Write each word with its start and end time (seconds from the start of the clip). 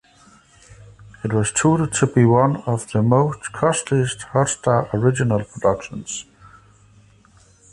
It 1.23 1.31
was 1.31 1.51
touted 1.51 1.93
to 1.93 2.07
be 2.07 2.25
one 2.25 2.63
of 2.63 2.91
the 2.91 3.03
most 3.03 3.51
costliest 3.51 4.21
Hotstar 4.33 4.91
original 4.95 5.43
productions. 5.43 6.25